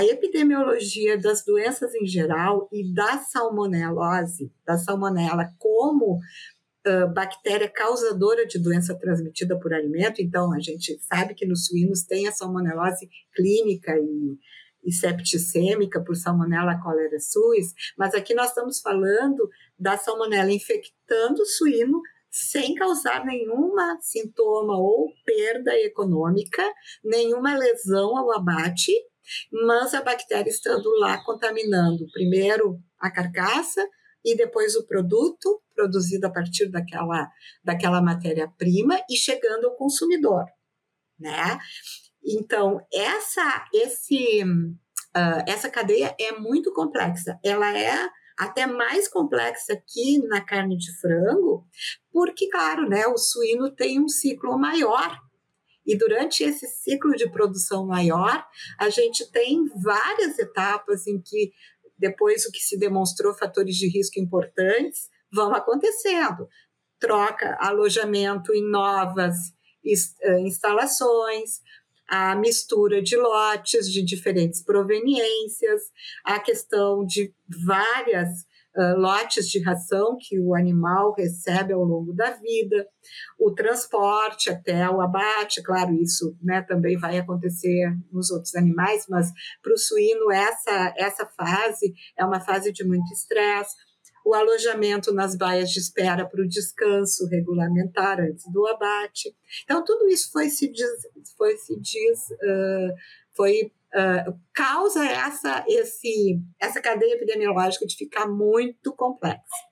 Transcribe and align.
a 0.00 0.04
epidemiologia 0.04 1.18
das 1.18 1.44
doenças 1.44 1.94
em 1.94 2.06
geral 2.06 2.68
e 2.72 2.90
da 2.92 3.18
salmonelose, 3.18 4.50
da 4.64 4.78
salmonela 4.78 5.52
como 5.58 6.14
uh, 6.16 7.12
bactéria 7.12 7.68
causadora 7.68 8.46
de 8.46 8.58
doença 8.58 8.98
transmitida 8.98 9.58
por 9.60 9.74
alimento, 9.74 10.22
então 10.22 10.54
a 10.54 10.58
gente 10.58 10.98
sabe 11.00 11.34
que 11.34 11.46
nos 11.46 11.66
suínos 11.66 12.02
tem 12.04 12.26
a 12.26 12.32
salmonelose 12.32 13.10
clínica 13.34 13.92
e, 13.98 14.38
e 14.84 14.90
septicêmica 14.90 16.02
por 16.02 16.16
salmonella 16.16 16.80
cholera 16.82 17.20
suis, 17.20 17.74
mas 17.98 18.14
aqui 18.14 18.32
nós 18.32 18.48
estamos 18.48 18.80
falando 18.80 19.50
da 19.78 19.98
salmonela 19.98 20.50
infectando 20.50 21.42
o 21.42 21.46
suíno 21.46 22.00
sem 22.30 22.74
causar 22.74 23.26
nenhuma 23.26 23.98
sintoma 24.00 24.78
ou 24.78 25.12
perda 25.26 25.76
econômica, 25.80 26.62
nenhuma 27.04 27.58
lesão 27.58 28.16
ao 28.16 28.32
abate, 28.32 28.92
mas 29.52 29.94
a 29.94 30.02
bactéria 30.02 30.50
estando 30.50 30.88
lá 30.98 31.22
contaminando 31.24 32.06
primeiro 32.12 32.78
a 32.98 33.10
carcaça 33.10 33.86
e 34.24 34.36
depois 34.36 34.76
o 34.76 34.86
produto 34.86 35.62
produzido 35.74 36.26
a 36.26 36.30
partir 36.30 36.70
daquela, 36.70 37.30
daquela 37.64 38.02
matéria-prima 38.02 39.00
e 39.08 39.16
chegando 39.16 39.66
ao 39.66 39.76
consumidor, 39.76 40.44
né? 41.18 41.58
Então, 42.22 42.80
essa, 42.92 43.64
esse, 43.72 44.42
uh, 44.44 45.42
essa 45.46 45.70
cadeia 45.70 46.14
é 46.20 46.32
muito 46.32 46.72
complexa. 46.72 47.38
Ela 47.42 47.76
é 47.76 48.08
até 48.38 48.66
mais 48.66 49.08
complexa 49.08 49.74
aqui 49.74 50.18
na 50.26 50.40
carne 50.42 50.76
de 50.76 50.98
frango, 50.98 51.66
porque, 52.12 52.48
claro, 52.48 52.88
né, 52.88 53.06
o 53.06 53.16
suíno 53.16 53.74
tem 53.74 54.00
um 54.00 54.08
ciclo 54.08 54.58
maior. 54.58 55.18
E 55.86 55.96
durante 55.96 56.44
esse 56.44 56.66
ciclo 56.66 57.12
de 57.12 57.30
produção 57.30 57.86
maior, 57.86 58.46
a 58.78 58.88
gente 58.88 59.30
tem 59.30 59.64
várias 59.82 60.38
etapas 60.38 61.06
em 61.06 61.20
que, 61.20 61.52
depois 61.98 62.44
o 62.44 62.52
que 62.52 62.60
se 62.60 62.78
demonstrou 62.78 63.34
fatores 63.34 63.76
de 63.76 63.88
risco 63.88 64.20
importantes, 64.20 65.08
vão 65.32 65.54
acontecendo. 65.54 66.48
Troca, 66.98 67.56
alojamento 67.60 68.52
em 68.52 68.62
novas 68.62 69.36
eh, 70.22 70.40
instalações, 70.40 71.60
a 72.06 72.34
mistura 72.34 73.00
de 73.00 73.16
lotes 73.16 73.90
de 73.90 74.02
diferentes 74.02 74.62
proveniências, 74.62 75.82
a 76.24 76.40
questão 76.40 77.06
de 77.06 77.32
várias 77.48 78.28
lotes 78.96 79.48
de 79.48 79.60
ração 79.62 80.16
que 80.20 80.38
o 80.38 80.54
animal 80.54 81.12
recebe 81.16 81.72
ao 81.72 81.82
longo 81.82 82.12
da 82.12 82.30
vida, 82.30 82.86
o 83.38 83.52
transporte 83.52 84.50
até 84.50 84.88
o 84.88 85.00
abate, 85.00 85.62
claro, 85.62 85.92
isso 85.94 86.36
né, 86.42 86.62
também 86.62 86.96
vai 86.96 87.18
acontecer 87.18 87.92
nos 88.12 88.30
outros 88.30 88.54
animais, 88.54 89.06
mas 89.08 89.32
para 89.62 89.72
o 89.72 89.78
suíno 89.78 90.30
essa, 90.30 90.94
essa 90.96 91.26
fase 91.26 91.92
é 92.16 92.24
uma 92.24 92.40
fase 92.40 92.72
de 92.72 92.84
muito 92.84 93.12
estresse 93.12 93.74
o 94.24 94.34
alojamento 94.34 95.12
nas 95.12 95.34
baias 95.34 95.70
de 95.70 95.80
espera 95.80 96.28
para 96.28 96.42
o 96.42 96.48
descanso 96.48 97.26
regulamentar 97.28 98.20
antes 98.20 98.44
do 98.52 98.66
abate. 98.66 99.34
Então, 99.64 99.82
tudo 99.82 100.06
isso 100.08 100.30
foi 100.30 100.50
se 100.50 100.70
foi, 101.36 101.56
se 101.56 101.72
uh, 101.72 102.94
foi 103.34 103.72
uh, 103.94 104.38
causa 104.54 105.04
essa, 105.04 105.64
esse, 105.68 106.40
essa 106.60 106.80
cadeia 106.80 107.14
epidemiológica 107.14 107.86
de 107.86 107.96
ficar 107.96 108.26
muito 108.26 108.94
complexa. 108.94 109.69